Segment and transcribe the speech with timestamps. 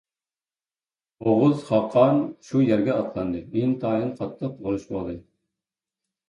[1.25, 5.15] ئوغۇز خاقان شۇ يەرگە ئاتلاندى، ئىنتايىن قاتتىق ئۇرۇش بولدى.